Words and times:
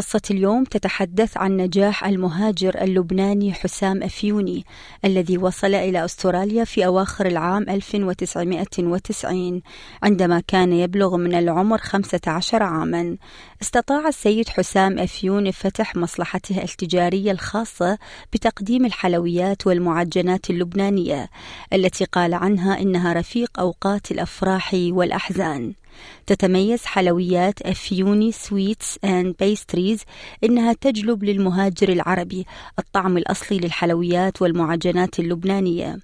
قصة 0.00 0.20
اليوم 0.30 0.64
تتحدث 0.64 1.36
عن 1.36 1.56
نجاح 1.56 2.04
المهاجر 2.04 2.82
اللبناني 2.82 3.52
حسام 3.52 4.02
أفيوني 4.02 4.64
الذي 5.04 5.38
وصل 5.38 5.74
إلى 5.74 6.04
أستراليا 6.04 6.64
في 6.64 6.86
أواخر 6.86 7.26
العام 7.26 7.62
1990 7.70 9.62
عندما 10.02 10.40
كان 10.40 10.72
يبلغ 10.72 11.16
من 11.16 11.34
العمر 11.34 11.78
15 11.78 12.62
عاما. 12.62 13.16
استطاع 13.62 14.08
السيد 14.08 14.48
حسام 14.48 14.98
أفيوني 14.98 15.52
فتح 15.52 15.96
مصلحته 15.96 16.62
التجارية 16.62 17.32
الخاصة 17.32 17.98
بتقديم 18.32 18.84
الحلويات 18.84 19.66
والمعجنات 19.66 20.50
اللبنانية 20.50 21.28
التي 21.72 22.04
قال 22.04 22.34
عنها 22.34 22.80
إنها 22.80 23.12
رفيق 23.12 23.60
أوقات 23.60 24.10
الأفراح 24.10 24.70
والأحزان. 24.74 25.79
تتميز 26.26 26.84
حلويات 26.84 27.62
أفيوني 27.62 28.32
sweets 28.32 28.98
and 29.04 29.34
pastries 29.40 30.00
إنها 30.44 30.72
تجلب 30.72 31.24
للمهاجر 31.24 31.88
العربي 31.88 32.46
الطعم 32.78 33.16
الأصلي 33.16 33.58
للحلويات 33.58 34.42
والمعجنات 34.42 35.18
اللبنانية. 35.18 35.98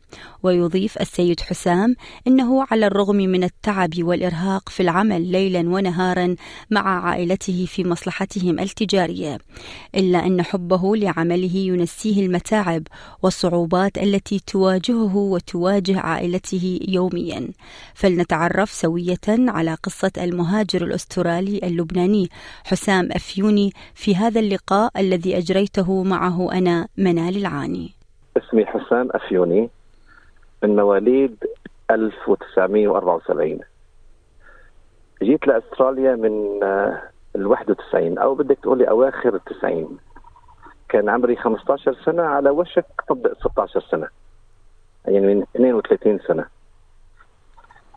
ويضيف 0.46 0.98
السيد 1.00 1.40
حسام 1.40 1.96
إنه 2.26 2.66
على 2.70 2.86
الرغم 2.86 3.16
من 3.16 3.44
التعب 3.44 3.90
والإرهاق 3.98 4.68
في 4.68 4.80
العمل 4.80 5.22
ليلا 5.32 5.60
ونهارا 5.60 6.36
مع 6.70 7.06
عائلته 7.08 7.66
في 7.68 7.84
مصلحتهم 7.84 8.58
التجارية 8.58 9.38
إلا 9.94 10.26
أن 10.26 10.42
حبه 10.42 10.96
لعمله 10.96 11.56
ينسيه 11.56 12.26
المتاعب 12.26 12.82
والصعوبات 13.22 13.98
التي 13.98 14.40
تواجهه 14.46 15.16
وتواجه 15.16 16.00
عائلته 16.00 16.80
يوميا. 16.88 17.48
فلنتعرف 17.94 18.70
سوية 18.70 19.26
على 19.28 19.74
قصة 19.74 20.12
المهاجر 20.18 20.82
الأسترالي 20.84 21.60
اللبناني 21.62 22.28
حسام 22.64 23.08
أفيوني 23.12 23.72
في 23.94 24.16
هذا 24.16 24.40
اللقاء 24.40 25.00
الذي 25.00 25.38
أجريته 25.38 26.02
معه 26.02 26.52
أنا 26.52 26.88
منال 26.96 27.36
العاني. 27.36 27.90
اسمي 28.36 28.66
حسام 28.66 29.08
أفيوني. 29.10 29.70
من 30.62 30.76
مواليد 30.76 31.44
1974 31.90 33.60
جيت 35.22 35.46
لأستراليا 35.46 36.14
من 36.14 36.62
ال 37.36 37.46
91 37.46 38.18
أو 38.18 38.34
بدك 38.34 38.58
تقولي 38.62 38.88
أواخر 38.88 39.34
التسعين. 39.34 39.98
كان 40.88 41.08
عمري 41.08 41.36
15 41.36 41.94
سنة 42.04 42.22
على 42.22 42.50
وشك 42.50 42.86
طبق 43.08 43.32
16 43.38 43.80
سنة 43.80 44.08
يعني 45.06 45.34
من 45.34 45.42
32 45.56 46.18
سنة. 46.18 46.46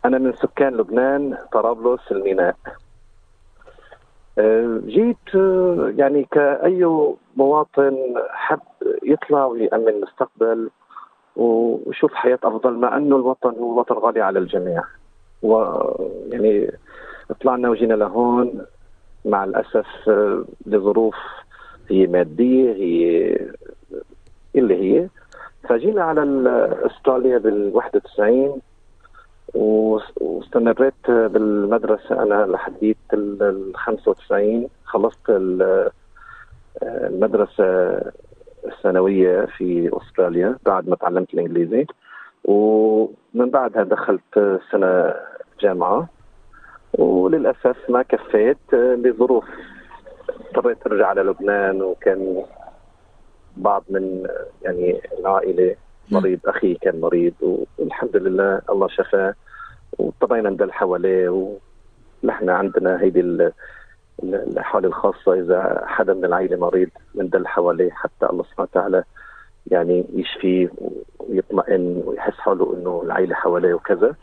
أنا 0.04 0.18
من 0.18 0.32
سكان 0.32 0.76
لبنان 0.76 1.38
طرابلس 1.52 2.00
الميناء. 2.12 2.56
أه، 4.38 4.80
جيت 4.86 5.34
أه، 5.34 5.92
يعني 5.96 6.24
كأي 6.30 7.06
مواطن 7.36 8.14
حب 8.30 8.60
يطلع 9.02 9.44
ويأمن 9.44 9.88
المستقبل 9.88 10.70
ويشوف 11.36 12.14
حياة 12.14 12.38
أفضل 12.44 12.72
مع 12.72 12.96
أنه 12.96 13.16
الوطن 13.16 13.50
هو 13.50 13.78
وطن 13.78 13.94
غالي 13.94 14.20
على 14.20 14.38
الجميع. 14.38 14.82
ويعني 15.42 16.72
طلعنا 17.40 17.70
وجينا 17.70 17.94
لهون 17.94 18.66
مع 19.24 19.44
الأسف 19.44 19.86
أه، 20.08 20.44
لظروف 20.66 21.16
هي 21.90 22.06
مادية 22.06 22.72
هي 22.72 23.36
اللي 24.56 24.74
هي. 24.74 25.08
فجينا 25.68 26.02
على 26.02 26.22
إستراليا 26.86 27.38
بال 27.38 27.70
91 27.74 28.60
واستمريت 29.54 31.10
بالمدرسة 31.10 32.22
أنا 32.22 32.46
لحديت 32.46 32.96
ال 33.12 33.72
95 33.76 34.68
خلصت 34.84 35.30
المدرسة 36.82 38.00
الثانوية 38.66 39.44
في 39.56 39.90
أستراليا 39.92 40.56
بعد 40.66 40.88
ما 40.88 40.96
تعلمت 40.96 41.34
الإنجليزي. 41.34 41.86
ومن 42.44 43.50
بعدها 43.50 43.82
دخلت 43.82 44.60
سنة 44.72 45.14
جامعة. 45.60 46.08
وللأسف 46.98 47.76
ما 47.88 48.02
كفيت 48.02 48.74
لظروف 48.74 49.44
اضطريت 50.28 50.86
أرجع 50.86 51.06
على 51.06 51.22
لبنان 51.22 51.82
وكان 51.82 52.42
بعض 53.56 53.84
من 53.90 54.26
يعني 54.62 55.00
العائلة 55.18 55.76
مريض 56.10 56.38
أخي 56.46 56.74
كان 56.74 57.00
مريض 57.00 57.66
والحمد 57.78 58.16
لله 58.16 58.62
الله 58.70 58.88
شفاه. 58.88 59.34
واضطرينا 59.98 60.50
ندل 60.50 60.72
حواليه 60.72 61.28
ونحن 62.24 62.50
عندنا 62.50 63.00
هيدي 63.00 63.50
الحالة 64.24 64.88
الخاصة 64.88 65.34
إذا 65.34 65.82
حدا 65.86 66.14
من 66.14 66.24
العائله 66.24 66.56
مريض 66.56 66.88
بندل 67.14 67.46
حواليه 67.46 67.90
حتى 67.90 68.26
الله 68.26 68.44
سبحانه 68.44 68.68
وتعالى 68.72 69.04
يعني 69.66 70.04
يشفيه 70.14 70.70
ويطمئن 71.18 72.02
ويحس 72.06 72.32
حاله 72.34 72.74
إنه 72.76 73.02
العائله 73.04 73.34
حواليه 73.34 73.74
وكذا. 73.74 74.14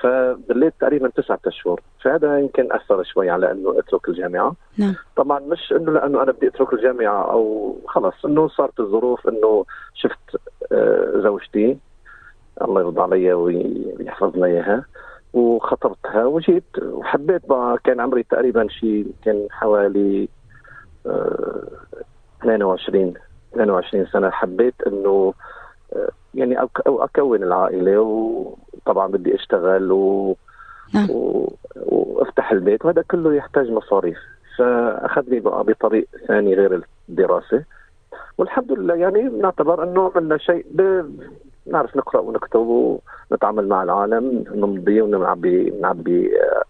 فضليت 0.00 0.74
تقريبا 0.80 1.08
تسعة 1.08 1.38
أشهر. 1.46 1.80
فهذا 2.00 2.38
يمكن 2.38 2.72
أثر 2.72 3.02
شوي 3.02 3.30
على 3.30 3.50
إنه 3.52 3.78
أترك 3.78 4.08
الجامعة. 4.08 4.54
نعم. 4.78 4.94
طبعا 5.16 5.40
مش 5.40 5.72
إنه 5.72 5.92
لأنه 5.92 6.22
أنا 6.22 6.32
بدي 6.32 6.48
أترك 6.48 6.72
الجامعة 6.72 7.32
أو 7.32 7.76
خلص 7.86 8.24
إنه 8.24 8.48
صارت 8.48 8.80
الظروف 8.80 9.28
إنه 9.28 9.64
شفت 9.94 10.40
آه، 10.72 11.12
زوجتي. 11.22 11.78
الله 12.62 12.80
يرضى 12.80 13.00
علي 13.00 13.32
ويحفظنا 13.32 14.46
إياها. 14.46 14.84
وخطبتها 15.32 16.24
وجيت 16.24 16.64
وحبيت 16.82 17.46
بقى. 17.48 17.78
كان 17.84 18.00
عمري 18.00 18.22
تقريبا 18.22 18.68
شيء 18.68 19.06
كان 19.24 19.46
حوالي 19.50 20.28
22 22.42 23.14
آه، 23.16 23.20
22 23.54 24.06
سنة. 24.06 24.30
حبيت 24.30 24.74
إنه 24.86 25.34
آه، 25.92 26.08
يعني 26.34 26.60
أو 26.60 27.04
أكون 27.04 27.42
العائلة 27.42 28.00
وطبعا 28.00 29.06
بدي 29.06 29.34
أشتغل 29.34 29.92
و 29.92 30.36
نعم. 30.94 31.10
و... 31.10 31.52
وأفتح 31.76 32.52
البيت. 32.52 32.84
وهذا 32.84 33.02
كله 33.10 33.34
يحتاج 33.34 33.70
مصاريف. 33.70 34.18
فأخذني 34.58 35.40
بقى 35.40 35.64
بطريق 35.64 36.08
ثاني 36.28 36.54
غير 36.54 36.82
الدراسة. 37.08 37.64
والحمد 38.38 38.72
لله 38.72 38.94
يعني 38.94 39.22
نعتبر 39.22 39.82
إنه 39.82 40.10
عملنا 40.14 40.38
شيء 40.38 40.66
ب... 40.70 41.04
نعرف 41.66 41.96
نقرأ 41.96 42.20
ونكتب 42.20 42.98
ونتعامل 43.30 43.68
مع 43.68 43.82
العالم 43.82 44.44
نمضي 44.54 45.00
ونعبي 45.00 45.70
نعبي 45.80 46.30
آه، 46.40 46.64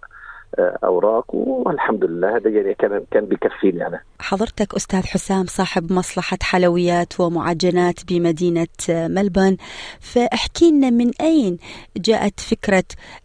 آه، 0.59 0.79
أوراق 0.85 1.35
والحمد 1.35 2.05
لله 2.05 2.37
هذا 2.37 2.51
يعني 2.51 2.75
كان 2.75 3.05
كان 3.11 3.25
بكفيني 3.25 3.79
يعني. 3.79 4.01
حضرتك 4.21 4.75
أستاذ 4.75 5.07
حسام 5.07 5.45
صاحب 5.45 5.93
مصلحة 5.93 6.39
حلويات 6.43 7.21
ومعجنات 7.21 8.01
بمدينة 8.09 8.69
ملبون 8.89 9.57
فاحكي 10.01 10.71
لنا 10.71 10.91
من 10.91 11.11
أين 11.21 11.59
جاءت 11.97 12.41
فكرة 12.41 12.85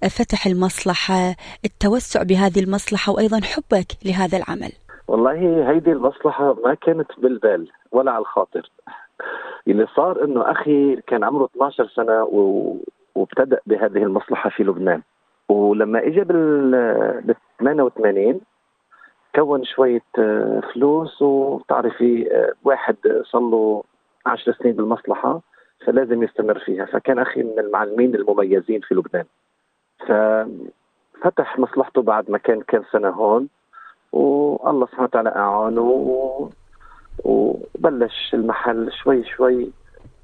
فتح 0.09 0.47
المصلحة 0.47 1.35
التوسع 1.65 2.23
بهذه 2.23 2.59
المصلحة 2.59 3.13
وأيضا 3.13 3.39
حبك 3.41 3.87
لهذا 4.05 4.37
العمل. 4.37 4.71
والله 5.07 5.69
هيدي 5.71 5.91
المصلحة 5.91 6.53
ما 6.53 6.73
كانت 6.73 7.07
بالبال 7.17 7.71
ولا 7.91 8.11
على 8.11 8.21
الخاطر. 8.21 8.71
اللي 9.67 9.87
صار 9.95 10.23
إنه 10.23 10.51
أخي 10.51 10.95
كان 10.95 11.23
عمره 11.23 11.45
12 11.45 11.87
سنة 11.87 12.23
و... 12.23 12.75
وابتدأ 13.15 13.59
بهذه 13.65 14.03
المصلحة 14.03 14.49
في 14.49 14.63
لبنان. 14.63 15.01
ولما 15.49 16.07
اجى 16.07 16.21
بال 16.23 17.35
88 17.59 18.41
كون 19.35 19.63
شوية 19.65 20.03
آه، 20.19 20.61
فلوس 20.73 21.21
وتعرفي 21.21 22.31
آه، 22.31 22.53
واحد 22.63 22.95
صار 23.23 23.41
له 23.41 23.83
10 24.25 24.53
سنين 24.53 24.75
بالمصلحة 24.75 25.41
فلازم 25.85 26.23
يستمر 26.23 26.59
فيها. 26.59 26.85
فكان 26.85 27.19
أخي 27.19 27.43
من 27.43 27.59
المعلمين 27.59 28.15
المميزين 28.15 28.81
في 28.81 28.95
لبنان. 28.95 29.25
ففتح 30.07 31.59
مصلحته 31.59 32.01
بعد 32.01 32.31
ما 32.31 32.37
كان 32.37 32.61
كان 32.61 32.83
سنة 32.91 33.09
هون. 33.09 33.49
والله 34.11 34.85
سبحانه 34.85 35.03
وتعالى 35.03 35.29
أعانه. 35.29 35.81
و... 35.81 36.49
وبلش 37.23 38.33
المحل 38.33 38.91
شوي 38.91 39.23
شوي 39.23 39.71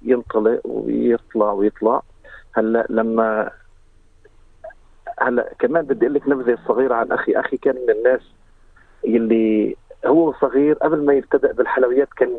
ينطلق 0.02 0.62
ويطلع 0.66 1.52
ويطلع. 1.52 2.02
هلا 2.54 2.86
لما 2.90 3.52
هلا 5.20 5.54
كمان 5.60 5.86
بدي 5.86 6.06
أقول 6.06 6.14
لك 6.16 6.28
نبذة 6.28 6.58
صغيرة 6.68 6.96
عن 6.96 7.12
أخي، 7.12 7.40
أخي 7.40 7.58
كان 7.58 7.76
من 7.76 7.90
الناس 7.90 8.22
اللي 9.06 9.76
هو 10.06 10.34
صغير 10.34 10.76
قبل 10.76 11.06
ما 11.06 11.14
يبتدأ 11.14 11.52
بالحلويات 11.52 12.10
كان 12.16 12.30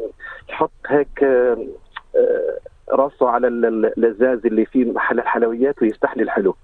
يحط 0.48 0.70
هيك 0.86 1.24
آه، 1.24 1.66
راسه 2.90 3.28
على 3.28 3.48
اللزاز 3.48 4.46
اللي 4.46 4.66
فيه 4.66 4.92
محل 4.92 5.18
الحلويات 5.18 5.82
ويفتح 5.82 6.16
لي 6.16 6.22
الحلو. 6.22 6.56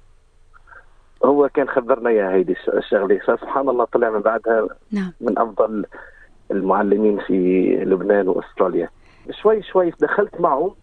هو 1.25 1.49
كان 1.49 1.69
خبرنا 1.69 2.11
اياها 2.11 2.33
هيدي 2.33 2.57
الشغلة. 2.69 3.19
فسبحان 3.19 3.69
الله 3.69 3.85
طلع 3.85 4.11
من 4.11 4.21
بعدها 4.21 4.69
نعم. 4.93 5.13
من 5.21 5.39
أفضل 5.39 5.87
المعلمين 6.51 7.19
في 7.19 7.67
لبنان 7.85 8.29
وأستراليا. 8.29 8.89
شوي 9.43 9.63
شوي 9.63 9.93
دخلت 10.01 10.41
معه 10.41 10.75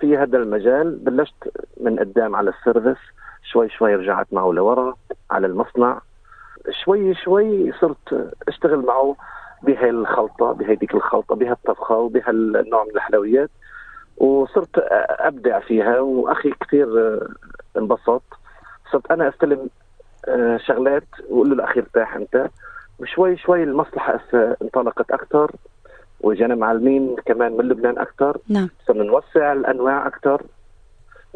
في 0.00 0.16
هذا 0.16 0.38
المجال 0.38 0.96
بلشت 0.96 1.50
من 1.80 1.98
قدام 1.98 2.36
على 2.36 2.50
السيرفيس 2.50 3.02
شوي 3.52 3.68
شوي 3.68 3.94
رجعت 3.94 4.26
معه 4.32 4.52
لورا 4.52 4.94
على 5.30 5.46
المصنع. 5.46 6.00
شوي 6.84 7.14
شوي 7.14 7.72
صرت 7.72 8.32
أشتغل 8.48 8.78
معه 8.86 9.16
بهي 9.62 9.90
الخلطة 9.90 10.52
بهيديك 10.52 10.94
الخلطة 10.94 11.34
بهالطبخة 11.34 11.96
وبهالنوع 11.96 12.84
من 12.84 12.90
الحلويات. 12.96 13.50
وصرت 14.16 14.78
أبدع 15.20 15.58
فيها 15.60 16.00
وأخي 16.00 16.50
كثير 16.60 16.88
انبسط. 17.76 18.22
صرت 18.92 19.10
أنا 19.10 19.28
أستلم 19.28 19.68
آه، 20.28 20.56
شغلات 20.56 21.04
وأقول 21.28 21.48
له 21.48 21.54
الاخي 21.54 21.80
ارتاح 21.80 22.16
أنت. 22.16 22.50
وشوي 22.98 23.36
شوي 23.36 23.62
المصلحة 23.62 24.20
انطلقت 24.62 25.10
أكثر 25.10 25.52
وجانا 26.20 26.54
معلمين 26.54 27.16
كمان 27.26 27.52
من 27.52 27.68
لبنان 27.68 27.98
أكثر 27.98 28.38
نعم. 28.48 28.68
صرنا 28.86 29.04
نوسع 29.04 29.52
الأنواع 29.52 30.06
أكثر 30.06 30.42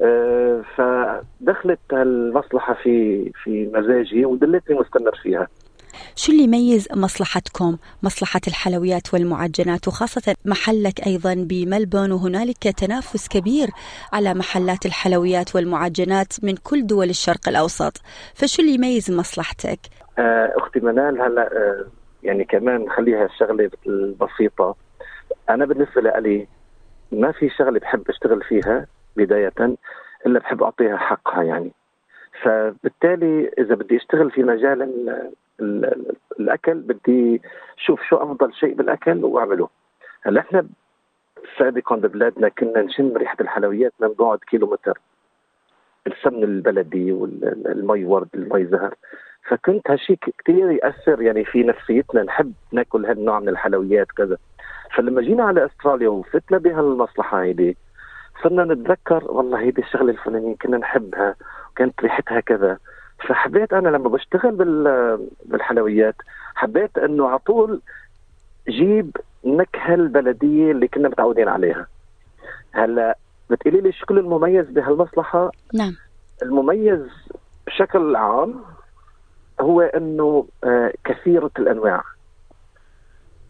آه، 0.00 0.62
فدخلت 0.76 1.78
المصلحة 1.92 2.74
في 2.74 3.30
في 3.44 3.70
مزاجي 3.74 4.24
ودلتني 4.24 4.76
مستمر 4.78 5.16
فيها. 5.22 5.48
شو 6.16 6.32
اللي 6.32 6.42
يميز 6.42 6.88
مصلحتكم؟ 6.94 7.76
مصلحة 8.02 8.40
الحلويات 8.48 9.14
والمعجنات 9.14 9.88
وخاصة 9.88 10.34
محلك 10.44 11.06
أيضا 11.06 11.34
بملبون 11.34 12.12
وهنالك 12.12 12.62
تنافس 12.62 13.28
كبير 13.28 13.70
على 14.12 14.34
محلات 14.34 14.86
الحلويات 14.86 15.56
والمعجنات 15.56 16.32
من 16.42 16.54
كل 16.56 16.86
دول 16.86 17.10
الشرق 17.10 17.48
الأوسط. 17.48 17.96
فشو 18.34 18.62
اللي 18.62 18.74
يميز 18.74 19.10
مصلحتك؟ 19.10 19.78
آه، 20.18 20.52
أختي 20.56 20.80
منال 20.80 21.20
هلا 21.20 21.56
آه، 21.56 21.84
يعني 22.22 22.44
كمان 22.44 22.90
خليها 22.90 23.24
الشغلة 23.24 23.70
البسيطة. 23.86 24.76
أنا 25.50 25.64
بالنسبة 25.64 26.00
لي 26.00 26.46
ما 27.12 27.32
في 27.32 27.48
شغلة 27.50 27.78
بحب 27.80 28.08
أشتغل 28.08 28.42
فيها 28.42 28.86
بداية 29.16 29.52
إلا 30.26 30.38
بحب 30.38 30.62
أعطيها 30.62 30.96
حقها 30.96 31.42
يعني. 31.42 31.72
فبالتالي 32.42 33.50
إذا 33.58 33.74
بدي 33.74 33.96
أشتغل 33.96 34.30
في 34.30 34.42
مجال 34.42 34.82
الأكل 36.40 36.74
بدي 36.74 37.42
شوف 37.76 38.02
شو 38.02 38.16
أفضل 38.16 38.54
شيء 38.54 38.74
بالأكل 38.74 39.24
وأعمله. 39.24 39.68
هلا 40.22 40.40
إحنا 40.40 40.66
سابقا 41.58 41.96
ببلادنا 41.96 42.48
كنا 42.48 42.82
نشم 42.82 43.16
ريحة 43.16 43.36
الحلويات 43.40 43.92
من 44.00 44.08
بعد 44.18 44.38
كيلومتر. 44.38 44.98
السمن 46.06 46.44
البلدي 46.44 47.12
والمي 47.12 48.04
ورد 48.04 48.28
المي 48.34 48.64
زهر. 48.66 48.94
فكنت 49.48 49.90
هالشيء 49.90 50.18
كثير 50.38 50.70
يأثر 50.70 51.22
يعني 51.22 51.44
في 51.44 51.62
نفسيتنا 51.62 52.22
نحب 52.22 52.52
ناكل 52.72 53.06
هالنوع 53.06 53.40
من 53.40 53.48
الحلويات 53.48 54.06
كذا. 54.06 54.36
فلما 54.96 55.20
جينا 55.22 55.44
على 55.44 55.66
أستراليا 55.66 56.08
وفتنا 56.08 56.58
بهالمصلحة 56.58 57.42
هيدي 57.42 57.76
صرنا 58.42 58.64
نتذكر 58.64 59.24
والله 59.24 59.60
هيدي 59.60 59.82
الشغلة 59.82 60.10
الفلانية 60.12 60.56
كنا 60.56 60.78
نحبها 60.78 61.34
وكانت 61.70 62.00
ريحتها 62.00 62.40
كذا. 62.40 62.78
فحبيت 63.28 63.72
أنا 63.72 63.88
لما 63.88 64.08
بشتغل 64.08 64.56
بالحلويات 65.44 66.14
حبيت 66.54 66.98
إنه 66.98 67.28
على 67.28 67.38
طول 67.38 67.80
جيب 68.68 69.16
النكهه 69.44 69.94
البلدية 69.94 70.72
اللي 70.72 70.88
كنا 70.88 71.08
متعودين 71.08 71.48
عليها. 71.48 71.86
هلأ 72.72 73.18
بتقولي 73.50 73.80
لي 73.80 73.92
شو 73.92 74.06
كل 74.06 74.18
المميز 74.18 74.66
بهالمصلحة؟ 74.66 75.50
نعم. 75.74 75.96
المميز 76.42 77.00
بشكل 77.66 78.16
عام 78.16 78.54
هو 79.62 79.80
إنه 79.80 80.46
آه، 80.64 80.92
كثيرة 81.04 81.50
الأنواع. 81.58 82.02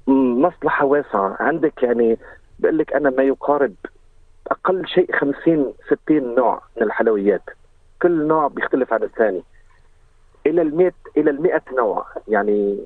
مصلحة 0.06 0.85
واسعة. 0.85 1.37
عندك 1.41 1.82
يعني 1.82 2.19
بقول 2.59 2.79
لك 2.79 2.93
أنا 2.93 3.11
ما 3.11 3.23
يقارب 3.23 3.75
أقل 4.50 4.87
شيء 4.87 5.17
50 5.17 5.75
60 6.05 6.35
نوع 6.35 6.62
من 6.76 6.82
الحلويات. 6.82 7.43
كل 8.03 8.26
نوع 8.26 8.49
بيختلف 8.49 8.93
عن 8.93 9.03
الثاني. 9.03 9.43
إلى 10.47 10.62
ال 10.62 10.93
إلى 11.17 11.31
ال 11.31 11.61
نوع. 11.76 12.06
يعني 12.29 12.79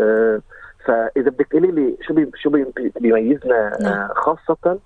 آه 0.00 0.40
فإذا 0.84 1.30
بدك 1.30 1.46
تقولي 1.46 1.70
لي 1.70 1.96
شو 2.02 2.14
بي 2.14 2.30
شو 2.36 2.50
بي 2.50 2.66
بيميزنا 3.00 3.76
نعم. 3.80 3.92
آه 3.92 4.12
خاصة 4.14 4.78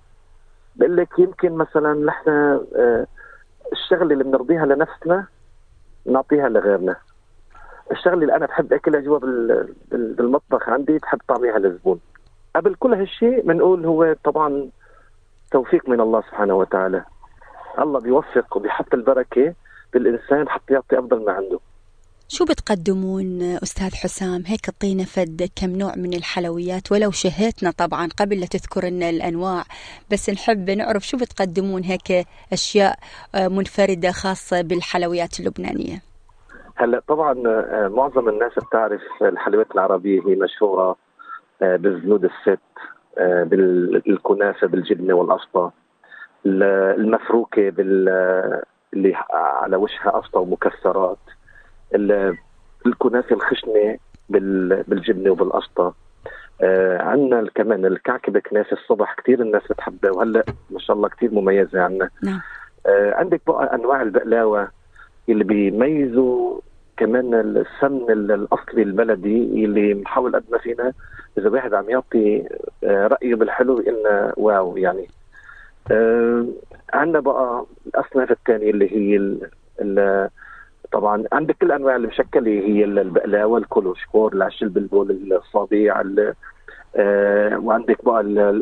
بقول 0.76 0.96
لك 0.96 1.18
يمكن 1.18 1.52
مثلا 1.52 1.94
نحن 1.94 2.28
آه 2.76 3.06
الشغلة 3.72 4.12
اللي 4.12 4.24
بنرضيها 4.24 4.66
لنفسنا 4.66 5.26
نعطيها 6.06 6.48
لغيرنا. 6.48 6.96
الشغلة 7.92 8.22
اللي 8.22 8.36
أنا 8.36 8.46
بحب 8.46 8.72
أكلها 8.72 9.00
جوا 9.00 9.18
بالمطبخ 9.92 10.68
عندي 10.68 10.98
بحب 10.98 11.18
طعميها 11.28 11.58
للزبون 11.58 12.00
قبل 12.56 12.74
كل 12.74 12.94
هالشيء 12.94 13.40
بنقول 13.46 13.86
هو 13.86 14.16
طبعا 14.24 14.68
توفيق 15.50 15.88
من 15.88 16.00
الله 16.00 16.20
سبحانه 16.20 16.54
وتعالى. 16.54 17.04
الله 17.78 18.00
بيوفق 18.00 18.56
وبيحط 18.56 18.94
البركة 18.94 19.54
بالإنسان 19.92 20.48
حتى 20.48 20.74
يعطي 20.74 20.98
أفضل 20.98 21.24
ما 21.24 21.32
عنده. 21.32 21.60
شو 22.28 22.44
بتقدمون 22.44 23.42
أستاذ 23.42 23.94
حسام؟ 23.94 24.42
هيك 24.46 24.68
اعطينا 24.68 25.04
فد 25.04 25.50
كم 25.56 25.70
نوع 25.70 25.94
من 25.96 26.14
الحلويات؟ 26.14 26.92
ولو 26.92 27.10
شهيتنا 27.10 27.70
طبعا 27.70 28.08
قبل 28.18 28.40
لا 28.40 28.46
تذكر 28.46 28.84
لنا 28.84 29.10
الأنواع 29.10 29.64
بس 30.12 30.30
نحب 30.30 30.70
نعرف 30.70 31.06
شو 31.06 31.16
بتقدمون 31.16 31.82
هيك 31.84 32.26
أشياء 32.52 32.98
آه، 33.34 33.48
منفردة 33.48 34.12
خاصة 34.12 34.62
بالحلويات 34.62 35.40
اللبنانية. 35.40 36.07
هلا 36.80 37.02
طبعا 37.08 37.42
آه، 37.46 37.88
معظم 37.88 38.28
الناس 38.28 38.52
بتعرف 38.54 39.00
الحلويات 39.22 39.70
العربية 39.74 40.20
هي 40.26 40.34
مشهورة 40.36 40.96
آه، 41.62 41.76
بالزنود 41.76 42.24
الست 42.24 42.60
بالكنافة 43.50 44.66
بالجبنة 44.66 45.14
والقشطة 45.14 45.72
المفروكة 46.46 47.70
بال 47.70 48.08
اللي 48.94 49.14
على 49.32 49.76
وشها 49.76 50.10
قشطة 50.10 50.40
ومكسرات 50.40 51.18
الكنافة 52.86 53.36
الخشنة 53.36 53.98
بالجبنة 54.88 55.30
وبالقشطه 55.30 55.94
آه 56.62 57.02
عندنا 57.02 57.50
كمان 57.54 57.86
الكعكة 57.86 58.40
كنافه 58.40 58.72
الصبح 58.76 59.14
كثير 59.14 59.40
الناس 59.42 59.62
بتحبها 59.70 60.10
وهلا 60.10 60.44
ما 60.70 60.78
شاء 60.78 60.96
الله 60.96 61.08
كثير 61.08 61.34
مميزة 61.34 61.80
عندنا 61.82 62.10
نعم. 62.22 62.40
آه 62.86 63.14
عندك 63.14 63.40
بقى 63.46 63.74
أنواع 63.74 64.02
البقلاوة 64.02 64.68
اللي 65.28 65.44
بيميزوا 65.44 66.60
كمان 66.98 67.34
السمن 67.34 68.10
الأصلي 68.10 68.82
البلدي 68.82 69.64
اللي 69.64 69.94
بنحاول 69.94 70.36
قد 70.36 70.44
ما 70.52 70.58
فينا 70.58 70.92
إذا 71.38 71.48
واحد 71.50 71.74
عم 71.74 71.90
يعطي 71.90 72.48
آه 72.84 73.06
رأيه 73.06 73.34
بالحلو 73.34 73.78
لنا 73.80 74.32
wow 74.36 74.76
يعني. 74.76 75.08
آه 75.90 76.46
عندنا 76.92 77.20
بقى 77.20 77.64
الأصناف 77.86 78.30
الثانية 78.30 78.70
اللي 78.70 78.92
هي 78.92 79.16
ال 79.80 80.28
طبعا 80.92 81.24
عندك 81.32 81.56
كل 81.60 81.72
أنواع 81.72 81.96
المشكلة 81.96 82.50
هي 82.50 82.84
البقلاوة 82.84 83.58
الكولوشكور 83.58 84.32
العش 84.32 84.62
البلبل 84.62 85.32
الصبيع 85.32 86.02
آه 86.96 87.58
وعندك 87.58 88.04
بقى 88.04 88.20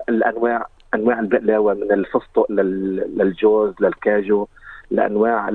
الأنواع 0.09 0.67
أنواع 0.95 1.21
البقلاوة 1.21 1.75
من 1.75 1.93
الفستق 1.93 2.53
للجوز 2.53 3.75
للكاجو. 3.81 4.47
لأنواع 4.91 5.49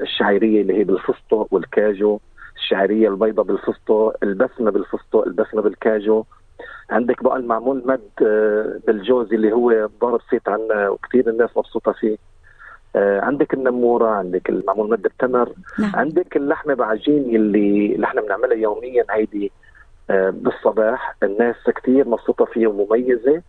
الشعيرية 0.00 0.62
اللي 0.62 0.78
هي 0.78 0.84
بالفستق 0.84 1.46
والكاجو 1.50 2.18
الشعيرية 2.56 3.08
البيضاء 3.08 3.44
بالفستق 3.46 4.16
البسمة 4.22 4.70
بالفستق 4.70 5.24
البسمة 5.26 5.62
بالكاجو. 5.62 6.24
عندك 6.90 7.22
بقى 7.22 7.36
المعمول 7.36 7.82
مد 7.86 8.00
آه، 8.26 8.80
بالجوز 8.86 9.32
اللي 9.32 9.52
هو 9.52 9.88
ضارب 10.00 10.20
صيت 10.30 10.48
عنا 10.48 10.88
وكثير 10.88 11.28
الناس 11.28 11.50
مبسوطة 11.56 11.92
فيه. 11.92 12.16
آه، 12.96 13.20
عندك 13.20 13.54
النمورة 13.54 14.08
عندك 14.10 14.48
المعمول 14.48 14.90
مد 14.90 15.04
التمر 15.04 15.52
نعم. 15.78 15.92
عندك 15.96 16.36
اللحمة 16.36 16.74
بعجين 16.74 17.36
اللي 17.36 17.94
اللي 17.94 18.06
إحنا 18.06 18.20
بنعملها 18.20 18.56
يوميا 18.56 19.04
هيدي 19.10 19.52
آه، 20.10 20.30
بالصباح. 20.30 21.16
الناس 21.22 21.56
كثير 21.76 22.08
مبسوطة 22.08 22.44
فيها 22.44 22.68
ومميزة 22.68 23.42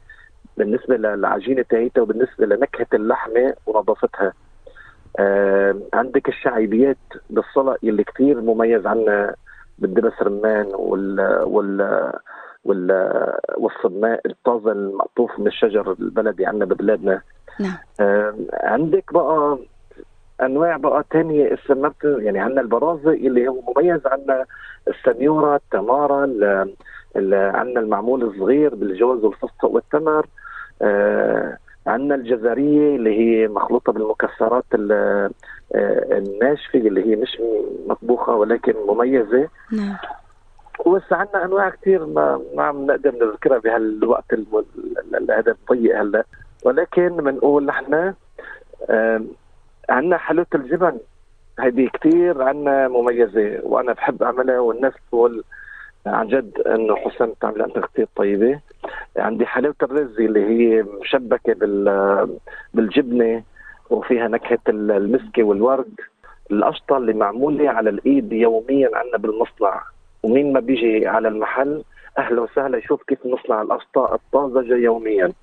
بالنسبة 0.58 0.98
للعجينة 0.98 1.62
تاعتها 1.70 2.01
وبالنسبة 2.01 2.46
لنكهة 2.46 2.88
اللحمة 2.93 3.53
ونظافتها. 3.65 4.34
آه 5.20 5.75
عندك 5.93 6.27
الشعيبيات 6.29 6.98
بالصلاة 7.29 7.77
اللي 7.84 8.03
كثير 8.03 8.41
مميز 8.41 8.86
عنا 8.88 9.36
بالدبس 9.79 10.13
رمان 10.22 10.65
وال 10.75 11.41
وال 11.43 12.12
وال 12.63 12.91
والصدماء 13.58 14.22
الطازة 14.25 14.72
المقطوف 14.72 15.39
من 15.39 15.48
الشجر 15.48 15.91
البلدي 16.00 16.46
عندنا 16.46 16.65
ببلادنا. 16.65 17.22
نعم. 17.60 17.77
عندك 18.53 19.13
بقى 19.13 19.58
أنواع 20.41 20.77
بقى 20.77 21.03
ثانية 21.12 21.53
اسمها 21.53 21.93
يعني 22.03 22.39
عندنا 22.39 22.62
البرازق 22.62 23.08
اللي 23.08 23.48
هو 23.48 23.62
مميز 23.77 24.08
عندنا 24.08 24.46
السنيورة 24.88 25.55
التمارة 25.55 26.15
عندنا 27.55 27.79
المعمول 27.79 28.24
الصغير 28.24 28.75
بالجوز 28.75 29.24
والفستق 29.24 29.65
والتمر. 29.65 30.25
آه 30.82 31.58
عندنا 31.88 32.16
الجزرية 32.16 32.96
اللي 32.96 33.20
هي 33.20 33.48
مخلوطة 33.48 33.94
بالمكسرات 33.94 34.66
آه، 34.74 35.30
الناشفة 36.18 36.80
اللي 36.80 37.06
هي 37.06 37.16
مش 37.16 37.38
مطبوخة 37.88 38.36
ولكن 38.36 38.74
مميزة. 38.88 39.48
نعم. 39.72 39.98
وهسه 40.86 41.16
عندنا 41.16 41.46
أنواع 41.46 41.70
كثير 41.70 42.06
ما 42.06 42.42
ما 42.56 42.63
عم 42.63 42.86
نقدر 42.86 43.12
نذكرها 43.12 43.60
بهالوقت 43.60 44.34
هذا 45.30 45.52
الضيق 45.52 46.00
هلأ. 46.00 46.24
ولكن 46.66 47.10
بنقول 47.10 47.66
نحن 47.66 48.13
عندنا 49.90 50.18
حلوة 50.18 50.48
الجبن. 50.56 50.98
هذه 51.60 51.90
كثير 51.94 52.42
عندنا 52.42 52.88
مميزة 52.88 53.60
وأنا 53.63 53.94
بحب 53.94 54.24
أعملها 54.24 54.60
والناس 54.60 54.94
تقول 55.10 55.44
عن 56.06 56.28
جد 56.28 56.60
إنه 56.60 56.96
حسن 56.96 57.25
بتعمل 57.25 57.62
أنت 57.62 57.80
كثير 57.80 58.08
طيبة. 58.16 58.60
عندي 59.17 59.46
حلاوة 59.46 59.75
الرز 59.84 60.20
اللي 60.20 60.39
هي 60.46 60.84
مشبكة 61.01 61.53
بال 61.53 62.39
بالجبنة 62.74 63.43
وفيها 63.89 64.27
نكهة 64.27 64.60
المسكه 64.70 65.43
والورد. 65.43 65.96
القشطة 66.51 66.98
اللي 66.98 67.13
معمولة 67.13 67.70
على 67.70 67.89
الإيد 67.89 68.34
يوميا 68.34 68.89
عندنا 68.93 69.17
بالمصنع. 69.17 69.84
ومين 70.24 70.53
ما 70.53 70.60
بيجي 70.60 71.08
على 71.08 71.27
المحل 71.27 71.84
أهلا 72.17 72.41
وسهلا 72.41 72.77
يشوف 72.77 73.03
كيف 73.03 73.20
نصنع 73.25 73.62
القشطة 73.62 74.15
الطازجة 74.15 74.75
يوميا. 74.75 75.34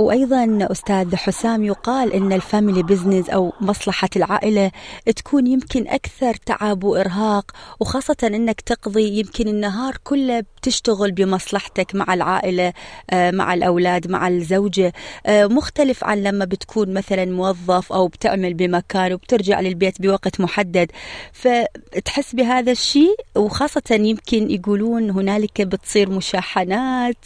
وأيضا 0.00 0.68
أستاذ 0.70 1.16
حسام 1.16 1.64
يقال 1.64 2.12
إن 2.12 2.32
ال 2.32 2.39
family 2.39 2.82
business 2.82 3.30
أو 3.30 3.52
مصلحة 3.60 4.08
العائلة 4.16 4.70
تكون 5.16 5.46
يمكن 5.46 5.88
أكثر 5.88 6.34
تعب 6.34 6.84
وإرهاق 6.84 7.50
وخاصة 7.80 8.16
إنك 8.24 8.60
تقضي 8.60 9.18
يمكن 9.18 9.48
النهار 9.48 9.94
كله 10.04 10.44
بتشتغل 10.66 11.12
بمصلحتك 11.12 11.94
مع 11.94 12.14
العائلة 12.14 12.72
آه، 13.10 13.30
مع 13.30 13.54
الأولاد 13.54 14.10
مع 14.10 14.28
الزوجة. 14.28 14.92
آه، 15.26 15.46
مختلف 15.46 16.04
عن 16.04 16.22
لما 16.22 16.44
بتكون 16.44 16.94
مثلا 16.94 17.24
موظف 17.24 17.92
أو 17.92 18.08
بتعمل 18.08 18.54
بمكان 18.54 19.12
وبترجع 19.12 19.60
للبيت 19.60 20.02
بوقت 20.02 20.40
محدد. 20.40 20.90
فتحس 21.32 22.34
بهذا 22.34 22.72
الشيء 22.72 23.16
وخاصة 23.36 23.94
يمكن 23.94 24.50
يقولون 24.50 25.10
هنالك 25.10 25.62
بتصير 25.62 26.10
مشاحنات 26.10 27.24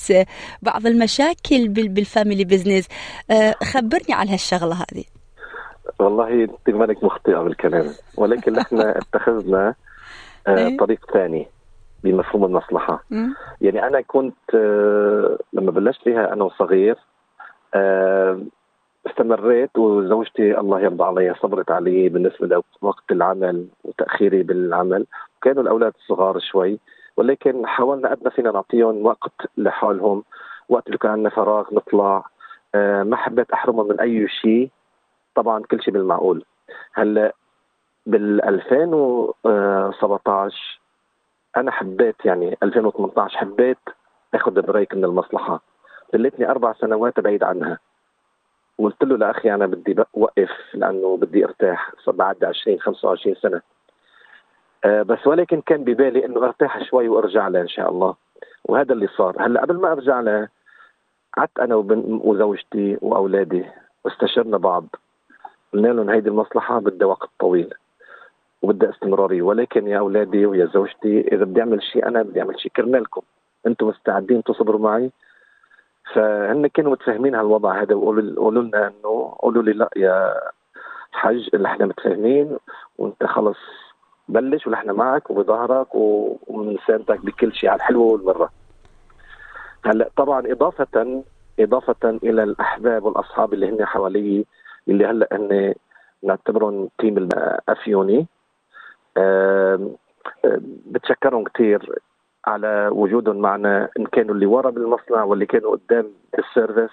بعض 0.62 0.86
المشاكل 0.86 1.68
بال 1.68 1.87
family 1.87 2.44
business. 2.44 2.88
آه، 3.30 3.54
خبرني 3.62 4.14
عن 4.14 4.28
هالشغلة 4.28 4.74
هذه. 4.74 5.04
والله 5.98 6.44
انت 6.44 6.76
مالك 6.76 7.04
مخطئة 7.04 7.38
بالكلام 7.38 7.90
ولكن 8.16 8.52
نحن 8.52 8.80
اتخذنا 9.14 9.74
آه، 10.46 10.56
إيه؟ 10.56 10.76
طريق 10.76 11.12
ثاني. 11.12 11.46
بمفهوم 12.04 12.44
المصلحة. 12.44 13.04
يعني 13.60 13.86
أنا 13.86 14.00
كنت 14.00 14.54
آه، 14.54 15.38
لما 15.52 15.70
بلشت 15.70 16.02
فيها 16.02 16.32
أنا 16.32 16.44
وصغير 16.44 16.96
استمريت 19.06 19.78
وزوجتي 19.78 20.58
الله 20.58 20.80
يرضى 20.80 21.04
عليها 21.04 21.34
صبرت 21.42 21.70
علي 21.70 22.08
بالنسبة 22.08 22.62
لوقت 22.82 23.12
العمل 23.12 23.66
وتأخيري 23.84 24.42
بالعمل. 24.42 25.06
وكانوا 25.36 25.62
الأولاد 25.62 25.92
صغار 26.08 26.38
شوي 26.38 26.78
ولكن 27.16 27.66
حاولنا 27.66 28.10
قد 28.10 28.18
ما 28.24 28.30
فينا 28.30 28.50
نعطيهم 28.50 29.06
وقت 29.06 29.32
لحالهم 29.56 30.24
وقت 30.68 30.86
اللي 30.86 30.98
كان 30.98 31.10
عندنا 31.10 31.30
فراغ 31.30 31.74
نطلع 31.74 32.24
آه، 32.74 33.02
ما 33.02 33.16
حبيت 33.16 33.50
أحرمهم 33.50 33.88
من 33.88 34.00
أي 34.00 34.28
شيء. 34.28 34.70
طبعا 35.34 35.62
كل 35.62 35.82
شيء 35.82 35.94
بالمعقول. 35.94 36.44
هلأ 36.92 37.34
بال 38.06 38.44
2017 38.44 40.79
أنا 41.56 41.70
حبيت 41.70 42.24
يعني 42.24 42.56
2018 42.62 43.38
حبيت 43.38 43.78
أخذ 44.34 44.62
بريك 44.62 44.94
من 44.94 45.04
المصلحة. 45.04 45.60
ضليتني 46.12 46.50
أربع 46.50 46.72
سنوات 46.72 47.20
بعيد 47.20 47.42
عنها. 47.42 47.78
وقلت 48.78 49.04
له 49.04 49.16
لاخي 49.16 49.54
أنا 49.54 49.66
بدي 49.66 49.96
اوقف 50.16 50.50
لأنه 50.74 51.16
بدي 51.16 51.44
أرتاح. 51.44 51.92
صار 52.04 52.14
بعد 52.14 52.44
20 52.44 52.80
25 52.80 53.34
سنة. 53.34 53.60
أه 54.84 55.02
بس 55.02 55.26
ولكن 55.26 55.60
كان 55.60 55.84
ببالي 55.84 56.26
إنه 56.26 56.44
أرتاح 56.44 56.84
شوي 56.84 57.08
وأرجع 57.08 57.48
له 57.48 57.60
إن 57.60 57.68
شاء 57.68 57.90
الله. 57.90 58.14
وهذا 58.64 58.92
اللي 58.92 59.06
صار. 59.06 59.46
هلأ 59.46 59.60
قبل 59.60 59.80
ما 59.80 59.92
أرجع 59.92 60.20
له 60.20 60.48
قعدت 61.36 61.58
أنا 61.58 61.74
وزوجتي 62.24 62.98
وأولادي 63.02 63.64
واستشرنا 64.04 64.56
بعض. 64.56 64.84
قلنا 65.72 65.88
لهم 65.88 66.10
هيدي 66.10 66.28
المصلحة 66.28 66.78
بدها 66.78 67.08
وقت 67.08 67.30
طويل. 67.38 67.74
وبدها 68.62 68.90
استمراريه 68.90 69.42
ولكن 69.42 69.86
يا 69.88 69.98
أولادي 69.98 70.46
ويا 70.46 70.66
زوجتي 70.66 71.20
إذا 71.32 71.44
بدي 71.44 71.60
أعمل 71.60 71.82
شيء 71.82 72.06
أنا 72.08 72.22
بدي 72.22 72.40
أعمل 72.40 72.60
شيء 72.60 72.72
كرمالكم 72.76 73.22
أنتم 73.66 73.86
مستعدين 73.86 74.42
تصبروا 74.42 74.80
معي. 74.80 75.10
فهن 76.14 76.66
كانوا 76.66 76.92
متفاهمين 76.92 77.34
هالوضع 77.34 77.82
هذا 77.82 77.94
وقولوا 77.94 78.62
لنا 78.62 78.86
إنه 78.86 79.36
قولوا 79.38 79.62
لي 79.62 79.72
لا 79.72 79.90
يا 79.96 80.34
حج 81.12 81.48
اللي 81.54 81.68
إحنا 81.68 81.86
متفاهمين 81.86 82.56
وأنت 82.98 83.24
خلص 83.24 83.58
بلش 84.28 84.66
ونحن 84.66 84.90
معك 84.90 85.30
وبظهرك 85.30 85.86
ومنساندك 85.94 87.20
بكل 87.24 87.54
شيء 87.54 87.70
على 87.70 87.76
الحلوه 87.76 88.12
والمرة. 88.12 88.50
هلأ 89.84 90.10
طبعا 90.16 90.42
إضافة 90.46 91.22
إضافة 91.60 92.18
إلى 92.22 92.42
الأحباب 92.42 93.04
والأصحاب 93.04 93.54
اللي 93.54 93.68
هن 93.68 93.84
حوالي 93.86 94.44
اللي 94.88 95.06
هلأ 95.06 95.28
هن 95.32 95.74
نعتبرهم 96.22 96.88
team 96.98 97.18
الأفيوني. 97.18 98.26
بتشكرهم 100.86 101.44
كثير 101.44 101.98
على 102.46 102.88
وجودهم 102.92 103.36
معنا 103.36 103.88
إن 103.98 104.06
كانوا 104.06 104.34
اللي 104.34 104.46
ورا 104.46 104.70
بالمصنع 104.70 105.22
واللي 105.22 105.46
كانوا 105.46 105.76
قدام 105.76 106.06
ال 106.38 106.44
service. 106.44 106.90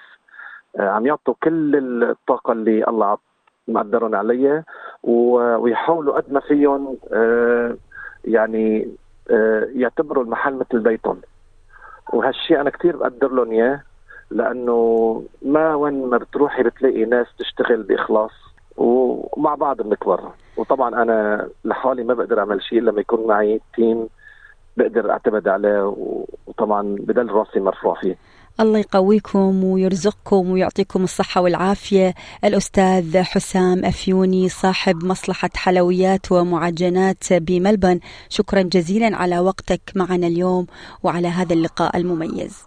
آه، 0.79 0.89
عم 0.89 1.05
يعطوا 1.05 1.33
كل 1.43 1.75
الطاقة 2.03 2.51
اللي 2.51 2.87
الله 2.87 3.17
مقدرهم 3.67 4.15
عليها 4.15 4.63
ويحاولوا 5.03 6.15
قد 6.15 6.33
ما 6.33 6.39
فيهم 6.39 6.97
آه، 7.13 7.77
يعني 8.25 8.87
آه، 9.31 9.67
يعتبروا 9.73 10.23
المحل 10.23 10.53
مثل 10.53 10.79
بيتهم. 10.79 11.21
وهالشيء 12.13 12.61
أنا 12.61 12.69
كثير 12.69 12.97
بقدر 12.97 13.31
لهم 13.31 13.51
إياه 13.51 13.81
لأنه 14.31 15.23
ما 15.41 15.75
وين 15.75 16.05
ما 16.05 16.17
بتروحي 16.17 16.63
بتلاقي 16.63 17.05
ناس 17.05 17.27
تشتغل 17.39 17.83
بإخلاص. 17.83 18.31
ومع 19.37 19.55
بعض 19.55 19.81
بنكبر. 19.81 20.31
وطبعا 20.57 21.03
أنا 21.03 21.47
لحالي 21.65 22.03
ما 22.03 22.13
بقدر 22.13 22.39
أعمل 22.39 22.63
شيء 22.63 22.81
لما 22.81 23.01
يكون 23.01 23.27
معي 23.27 23.61
تيم 23.75 24.07
بقدر 24.77 25.11
أعتمد 25.11 25.47
عليه 25.47 25.95
وطبعا 26.47 26.95
بدل 26.99 27.29
راسي 27.29 27.59
مرفوع 27.59 28.01
فيه. 28.01 28.17
الله 28.59 28.79
يقويكم 28.79 29.63
ويرزقكم 29.63 30.51
ويعطيكم 30.51 31.03
الصحة 31.03 31.41
والعافية. 31.41 32.13
الأستاذ 32.43 33.17
حسام 33.21 33.85
أفيوني 33.85 34.49
صاحب 34.49 35.03
مصلحة 35.03 35.49
حلويات 35.55 36.31
ومعجنات 36.31 37.33
بملبن. 37.33 37.99
شكرا 38.29 38.61
جزيلا 38.61 39.17
على 39.17 39.39
وقتك 39.39 39.81
معنا 39.95 40.27
اليوم 40.27 40.67
وعلى 41.03 41.27
هذا 41.27 41.53
اللقاء 41.53 41.97
المميز. 41.97 42.66